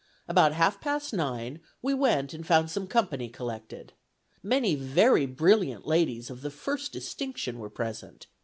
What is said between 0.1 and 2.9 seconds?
About half past nine, we went and found some